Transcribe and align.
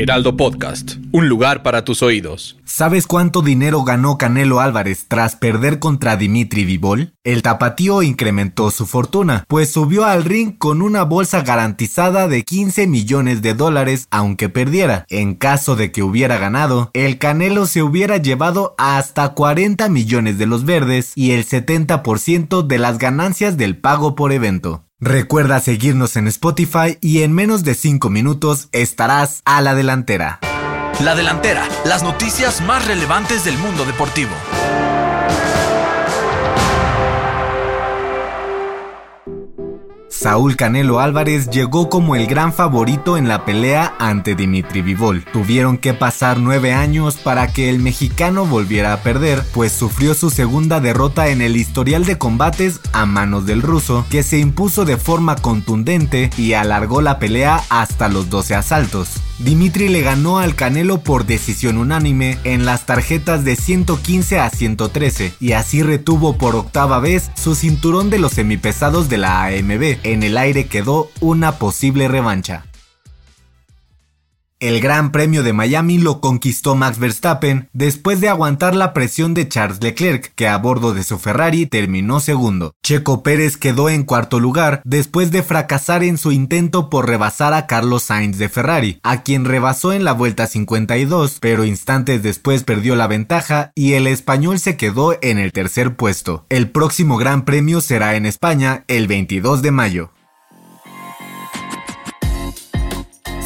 Heraldo 0.00 0.36
Podcast, 0.36 0.92
un 1.10 1.28
lugar 1.28 1.64
para 1.64 1.84
tus 1.84 2.04
oídos. 2.04 2.56
¿Sabes 2.64 3.08
cuánto 3.08 3.42
dinero 3.42 3.82
ganó 3.82 4.16
Canelo 4.16 4.60
Álvarez 4.60 5.06
tras 5.08 5.34
perder 5.34 5.80
contra 5.80 6.16
Dimitri 6.16 6.64
Vivol? 6.64 7.14
El 7.24 7.42
tapatío 7.42 8.02
incrementó 8.04 8.70
su 8.70 8.86
fortuna, 8.86 9.44
pues 9.48 9.72
subió 9.72 10.04
al 10.04 10.22
ring 10.22 10.56
con 10.56 10.82
una 10.82 11.02
bolsa 11.02 11.40
garantizada 11.42 12.28
de 12.28 12.44
15 12.44 12.86
millones 12.86 13.42
de 13.42 13.54
dólares 13.54 14.06
aunque 14.12 14.48
perdiera. 14.48 15.04
En 15.08 15.34
caso 15.34 15.74
de 15.74 15.90
que 15.90 16.04
hubiera 16.04 16.38
ganado, 16.38 16.90
el 16.92 17.18
Canelo 17.18 17.66
se 17.66 17.82
hubiera 17.82 18.18
llevado 18.18 18.76
hasta 18.78 19.30
40 19.30 19.88
millones 19.88 20.38
de 20.38 20.46
los 20.46 20.64
verdes 20.64 21.10
y 21.16 21.32
el 21.32 21.44
70% 21.44 22.64
de 22.64 22.78
las 22.78 22.98
ganancias 22.98 23.56
del 23.56 23.76
pago 23.76 24.14
por 24.14 24.30
evento. 24.30 24.84
Recuerda 25.00 25.60
seguirnos 25.60 26.16
en 26.16 26.26
Spotify 26.26 26.98
y 27.00 27.22
en 27.22 27.32
menos 27.32 27.62
de 27.62 27.76
5 27.76 28.10
minutos 28.10 28.68
estarás 28.72 29.42
a 29.44 29.60
la 29.60 29.76
delantera. 29.76 30.40
La 31.00 31.14
delantera, 31.14 31.68
las 31.84 32.02
noticias 32.02 32.60
más 32.62 32.84
relevantes 32.84 33.44
del 33.44 33.56
mundo 33.58 33.84
deportivo. 33.84 34.32
Saúl 40.18 40.56
Canelo 40.56 40.98
Álvarez 40.98 41.48
llegó 41.48 41.88
como 41.88 42.16
el 42.16 42.26
gran 42.26 42.52
favorito 42.52 43.16
en 43.16 43.28
la 43.28 43.44
pelea 43.44 43.94
ante 44.00 44.34
Dimitri 44.34 44.82
Vivol. 44.82 45.24
Tuvieron 45.32 45.78
que 45.78 45.94
pasar 45.94 46.40
nueve 46.40 46.72
años 46.72 47.14
para 47.18 47.52
que 47.52 47.70
el 47.70 47.78
mexicano 47.78 48.44
volviera 48.44 48.92
a 48.92 49.02
perder, 49.04 49.44
pues 49.54 49.70
sufrió 49.70 50.14
su 50.14 50.30
segunda 50.30 50.80
derrota 50.80 51.28
en 51.28 51.40
el 51.40 51.56
historial 51.56 52.04
de 52.04 52.18
combates 52.18 52.80
a 52.92 53.06
manos 53.06 53.46
del 53.46 53.62
ruso, 53.62 54.06
que 54.10 54.24
se 54.24 54.40
impuso 54.40 54.84
de 54.84 54.96
forma 54.96 55.36
contundente 55.36 56.30
y 56.36 56.54
alargó 56.54 57.00
la 57.00 57.20
pelea 57.20 57.62
hasta 57.70 58.08
los 58.08 58.28
12 58.28 58.56
asaltos. 58.56 59.27
Dimitri 59.38 59.88
le 59.88 60.02
ganó 60.02 60.38
al 60.38 60.56
Canelo 60.56 60.98
por 60.98 61.24
decisión 61.24 61.78
unánime 61.78 62.38
en 62.42 62.64
las 62.64 62.86
tarjetas 62.86 63.44
de 63.44 63.54
115 63.54 64.40
a 64.40 64.50
113 64.50 65.34
y 65.38 65.52
así 65.52 65.82
retuvo 65.82 66.36
por 66.36 66.56
octava 66.56 66.98
vez 66.98 67.30
su 67.36 67.54
cinturón 67.54 68.10
de 68.10 68.18
los 68.18 68.32
semipesados 68.32 69.08
de 69.08 69.18
la 69.18 69.44
AMB. 69.44 69.98
En 70.02 70.24
el 70.24 70.36
aire 70.38 70.66
quedó 70.66 71.08
una 71.20 71.58
posible 71.58 72.08
revancha. 72.08 72.64
El 74.60 74.80
Gran 74.80 75.12
Premio 75.12 75.44
de 75.44 75.52
Miami 75.52 75.98
lo 75.98 76.20
conquistó 76.20 76.74
Max 76.74 76.98
Verstappen 76.98 77.68
después 77.72 78.20
de 78.20 78.28
aguantar 78.28 78.74
la 78.74 78.92
presión 78.92 79.32
de 79.32 79.48
Charles 79.48 79.80
Leclerc, 79.80 80.32
que 80.34 80.48
a 80.48 80.58
bordo 80.58 80.94
de 80.94 81.04
su 81.04 81.20
Ferrari 81.20 81.66
terminó 81.66 82.18
segundo. 82.18 82.74
Checo 82.82 83.22
Pérez 83.22 83.56
quedó 83.56 83.88
en 83.88 84.02
cuarto 84.02 84.40
lugar 84.40 84.82
después 84.84 85.30
de 85.30 85.44
fracasar 85.44 86.02
en 86.02 86.18
su 86.18 86.32
intento 86.32 86.90
por 86.90 87.06
rebasar 87.06 87.54
a 87.54 87.68
Carlos 87.68 88.02
Sainz 88.02 88.36
de 88.38 88.48
Ferrari, 88.48 88.98
a 89.04 89.22
quien 89.22 89.44
rebasó 89.44 89.92
en 89.92 90.02
la 90.02 90.12
vuelta 90.12 90.48
52, 90.48 91.38
pero 91.40 91.64
instantes 91.64 92.24
después 92.24 92.64
perdió 92.64 92.96
la 92.96 93.06
ventaja 93.06 93.70
y 93.76 93.92
el 93.92 94.08
español 94.08 94.58
se 94.58 94.76
quedó 94.76 95.16
en 95.22 95.38
el 95.38 95.52
tercer 95.52 95.94
puesto. 95.94 96.46
El 96.48 96.68
próximo 96.72 97.16
Gran 97.16 97.44
Premio 97.44 97.80
será 97.80 98.16
en 98.16 98.26
España 98.26 98.82
el 98.88 99.06
22 99.06 99.62
de 99.62 99.70
mayo. 99.70 100.10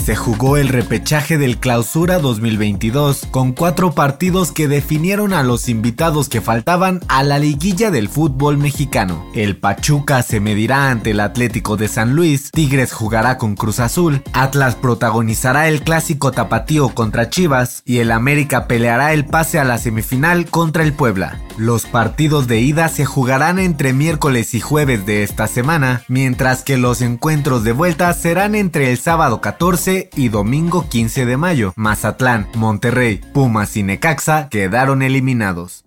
Se 0.00 0.16
jugó 0.16 0.56
el 0.56 0.68
repechaje 0.68 1.36
del 1.36 1.58
Clausura 1.58 2.18
2022 2.18 3.26
con 3.30 3.52
cuatro 3.52 3.92
partidos 3.92 4.50
que 4.50 4.66
definieron 4.66 5.32
a 5.32 5.42
los 5.42 5.68
invitados 5.68 6.28
que 6.28 6.40
faltaban 6.40 7.00
a 7.08 7.22
la 7.22 7.38
liguilla 7.38 7.90
del 7.90 8.08
fútbol 8.08 8.56
mexicano. 8.56 9.26
El 9.34 9.56
Pachuca 9.56 10.22
se 10.22 10.40
medirá 10.40 10.90
ante 10.90 11.10
el 11.10 11.20
Atlético 11.20 11.76
de 11.76 11.88
San 11.88 12.14
Luis, 12.14 12.50
Tigres 12.50 12.92
jugará 12.92 13.36
con 13.36 13.54
Cruz 13.54 13.78
Azul, 13.78 14.22
Atlas 14.32 14.74
protagonizará 14.74 15.68
el 15.68 15.82
clásico 15.82 16.32
tapatío 16.32 16.88
contra 16.88 17.28
Chivas 17.28 17.82
y 17.84 17.98
el 17.98 18.10
América 18.10 18.66
peleará 18.66 19.12
el 19.12 19.26
pase 19.26 19.58
a 19.58 19.64
la 19.64 19.78
semifinal 19.78 20.46
contra 20.46 20.82
el 20.82 20.94
Puebla. 20.94 21.38
Los 21.56 21.84
partidos 21.84 22.46
de 22.46 22.60
ida 22.60 22.88
se 22.88 23.04
jugarán 23.04 23.58
entre 23.58 23.92
miércoles 23.92 24.54
y 24.54 24.60
jueves 24.60 25.04
de 25.04 25.22
esta 25.22 25.46
semana, 25.46 26.02
mientras 26.08 26.62
que 26.62 26.78
los 26.78 27.02
encuentros 27.02 27.64
de 27.64 27.72
vuelta 27.72 28.12
serán 28.14 28.54
entre 28.54 28.90
el 28.90 28.98
sábado 28.98 29.42
14 29.42 29.89
y 29.90 30.28
domingo 30.28 30.88
15 30.88 31.26
de 31.26 31.36
mayo. 31.36 31.72
Mazatlán, 31.76 32.48
Monterrey, 32.54 33.20
Pumas 33.32 33.76
y 33.76 33.82
Necaxa 33.82 34.48
quedaron 34.48 35.02
eliminados. 35.02 35.84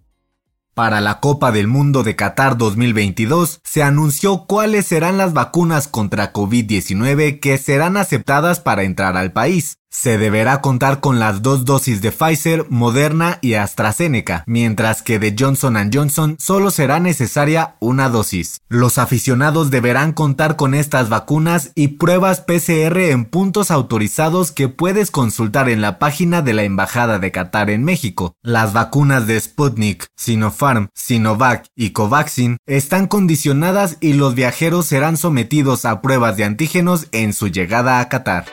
Para 0.74 1.02
la 1.02 1.20
Copa 1.20 1.52
del 1.52 1.68
Mundo 1.68 2.02
de 2.02 2.16
Qatar 2.16 2.58
2022 2.58 3.62
se 3.64 3.84
anunció 3.84 4.46
cuáles 4.46 4.88
serán 4.88 5.18
las 5.18 5.34
vacunas 5.34 5.88
contra 5.88 6.34
COVID-19 6.34 7.40
que 7.40 7.58
serán 7.60 7.96
aceptadas 7.96 8.60
para 8.60 8.84
entrar 8.84 9.16
al 9.16 9.32
país. 9.32 9.78
Se 9.96 10.18
deberá 10.18 10.60
contar 10.60 11.02
con 11.02 11.20
las 11.20 11.44
dos 11.44 11.66
dosis 11.66 12.02
de 12.02 12.12
Pfizer, 12.12 12.66
Moderna 12.70 13.38
y 13.42 13.54
AstraZeneca, 13.54 14.44
mientras 14.48 15.04
que 15.04 15.20
de 15.20 15.36
Johnson 15.38 15.92
Johnson 15.94 16.36
solo 16.40 16.72
será 16.72 17.00
necesaria 17.00 17.76
una 17.80 18.10
dosis. 18.10 18.60
Los 18.70 18.98
aficionados 18.98 19.70
deberán 19.70 20.12
contar 20.12 20.56
con 20.56 20.74
estas 20.74 21.10
vacunas 21.10 21.72
y 21.76 21.90
pruebas 21.90 22.42
PCR 22.42 22.98
en 23.12 23.26
puntos 23.26 23.70
autorizados 23.70 24.52
que 24.52 24.68
puedes 24.68 25.12
consultar 25.12 25.70
en 25.70 25.82
la 25.82 26.00
página 26.00 26.42
de 26.42 26.54
la 26.54 26.64
Embajada 26.64 27.20
de 27.20 27.32
Qatar 27.32 27.70
en 27.70 27.84
México. 27.84 28.34
Las 28.42 28.74
vacunas 28.74 29.28
de 29.28 29.40
Sputnik, 29.40 30.08
Sinopharm, 30.18 30.90
Sinovac 30.96 31.66
y 31.76 31.92
Covaxin 31.92 32.58
están 32.66 33.06
condicionadas 33.06 33.98
y 34.02 34.14
los 34.14 34.34
viajeros 34.34 34.88
serán 34.88 35.18
sometidos 35.18 35.86
a 35.86 36.02
pruebas 36.02 36.36
de 36.36 36.46
antígenos 36.46 37.08
en 37.12 37.32
su 37.32 37.48
llegada 37.48 38.00
a 38.00 38.10
Qatar. 38.10 38.46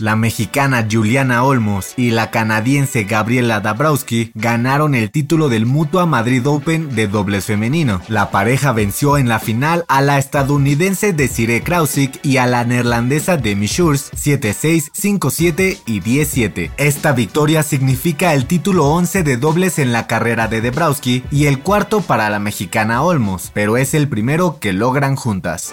La 0.00 0.16
mexicana 0.16 0.88
Juliana 0.90 1.44
Olmos 1.44 1.92
y 1.98 2.10
la 2.10 2.30
canadiense 2.30 3.04
Gabriela 3.04 3.60
Dabrowski 3.60 4.32
ganaron 4.34 4.94
el 4.94 5.10
título 5.10 5.50
del 5.50 5.66
Mutua 5.66 6.06
Madrid 6.06 6.46
Open 6.46 6.94
de 6.94 7.06
dobles 7.06 7.44
femenino. 7.44 8.00
La 8.08 8.30
pareja 8.30 8.72
venció 8.72 9.18
en 9.18 9.28
la 9.28 9.40
final 9.40 9.84
a 9.88 10.00
la 10.00 10.16
estadounidense 10.16 11.12
Desiree 11.12 11.62
Krausik 11.62 12.18
y 12.24 12.38
a 12.38 12.46
la 12.46 12.64
neerlandesa 12.64 13.36
Demi 13.36 13.66
Schurz 13.66 14.10
7-6, 14.12 14.90
5-7 14.92 15.80
y 15.84 16.00
10-7. 16.00 16.70
Esta 16.78 17.12
victoria 17.12 17.62
significa 17.62 18.32
el 18.32 18.46
título 18.46 18.86
11 18.86 19.22
de 19.22 19.36
dobles 19.36 19.78
en 19.78 19.92
la 19.92 20.06
carrera 20.06 20.48
de 20.48 20.62
Dabrowski 20.62 21.24
y 21.30 21.44
el 21.44 21.58
cuarto 21.58 22.00
para 22.00 22.30
la 22.30 22.38
mexicana 22.38 23.02
Olmos, 23.02 23.50
pero 23.52 23.76
es 23.76 23.92
el 23.92 24.08
primero 24.08 24.60
que 24.60 24.72
logran 24.72 25.14
juntas. 25.14 25.72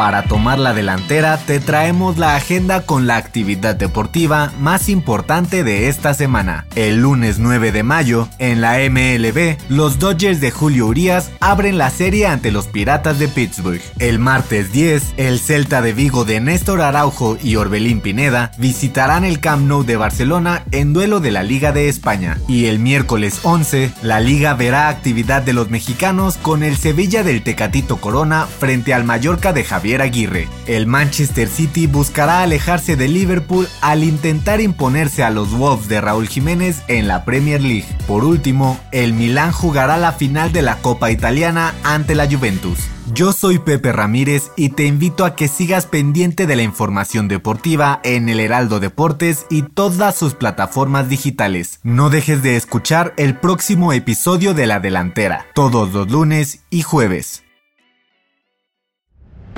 Para 0.00 0.22
tomar 0.22 0.58
la 0.58 0.72
delantera 0.72 1.36
te 1.36 1.60
traemos 1.60 2.16
la 2.16 2.34
agenda 2.34 2.86
con 2.86 3.06
la 3.06 3.18
actividad 3.18 3.76
deportiva 3.76 4.50
más 4.58 4.88
importante 4.88 5.62
de 5.62 5.88
esta 5.88 6.14
semana. 6.14 6.64
El 6.74 7.02
lunes 7.02 7.38
9 7.38 7.70
de 7.70 7.82
mayo, 7.82 8.26
en 8.38 8.62
la 8.62 8.78
MLB, 8.78 9.58
los 9.68 9.98
Dodgers 9.98 10.40
de 10.40 10.52
Julio 10.52 10.86
Urias 10.86 11.30
abren 11.40 11.76
la 11.76 11.90
serie 11.90 12.26
ante 12.26 12.50
los 12.50 12.66
Piratas 12.66 13.18
de 13.18 13.28
Pittsburgh. 13.28 13.82
El 13.98 14.18
martes 14.18 14.72
10, 14.72 15.16
el 15.18 15.38
Celta 15.38 15.82
de 15.82 15.92
Vigo 15.92 16.24
de 16.24 16.40
Néstor 16.40 16.80
Araujo 16.80 17.36
y 17.42 17.56
Orbelín 17.56 18.00
Pineda 18.00 18.52
visitarán 18.56 19.26
el 19.26 19.38
Camp 19.38 19.68
Nou 19.68 19.84
de 19.84 19.98
Barcelona 19.98 20.64
en 20.70 20.94
duelo 20.94 21.20
de 21.20 21.30
la 21.30 21.42
Liga 21.42 21.72
de 21.72 21.90
España. 21.90 22.38
Y 22.48 22.68
el 22.68 22.78
miércoles 22.78 23.40
11, 23.42 23.92
la 24.00 24.20
liga 24.20 24.54
verá 24.54 24.88
actividad 24.88 25.42
de 25.42 25.52
los 25.52 25.68
mexicanos 25.68 26.38
con 26.38 26.62
el 26.62 26.78
Sevilla 26.78 27.22
del 27.22 27.42
Tecatito 27.42 27.98
Corona 27.98 28.46
frente 28.46 28.94
al 28.94 29.04
Mallorca 29.04 29.52
de 29.52 29.62
Javier 29.62 29.89
Aguirre. 29.98 30.48
El 30.66 30.86
Manchester 30.86 31.48
City 31.48 31.86
buscará 31.86 32.42
alejarse 32.42 32.94
de 32.96 33.08
Liverpool 33.08 33.68
al 33.80 34.04
intentar 34.04 34.60
imponerse 34.60 35.24
a 35.24 35.30
los 35.30 35.50
Wolves 35.50 35.88
de 35.88 36.00
Raúl 36.00 36.28
Jiménez 36.28 36.82
en 36.86 37.08
la 37.08 37.24
Premier 37.24 37.60
League. 37.60 37.88
Por 38.06 38.24
último, 38.24 38.78
el 38.92 39.12
Milán 39.12 39.50
jugará 39.50 39.96
la 39.96 40.12
final 40.12 40.52
de 40.52 40.62
la 40.62 40.76
Copa 40.76 41.10
Italiana 41.10 41.74
ante 41.82 42.14
la 42.14 42.30
Juventus. 42.30 42.78
Yo 43.12 43.32
soy 43.32 43.58
Pepe 43.58 43.90
Ramírez 43.92 44.52
y 44.56 44.68
te 44.68 44.84
invito 44.84 45.24
a 45.24 45.34
que 45.34 45.48
sigas 45.48 45.86
pendiente 45.86 46.46
de 46.46 46.54
la 46.54 46.62
información 46.62 47.26
deportiva 47.26 48.00
en 48.04 48.28
el 48.28 48.38
Heraldo 48.38 48.78
Deportes 48.78 49.46
y 49.50 49.62
todas 49.62 50.14
sus 50.14 50.34
plataformas 50.34 51.08
digitales. 51.08 51.80
No 51.82 52.08
dejes 52.08 52.42
de 52.42 52.56
escuchar 52.56 53.12
el 53.16 53.36
próximo 53.36 53.92
episodio 53.92 54.54
de 54.54 54.66
La 54.66 54.78
Delantera, 54.78 55.46
todos 55.54 55.92
los 55.92 56.08
lunes 56.08 56.60
y 56.70 56.82
jueves. 56.82 57.42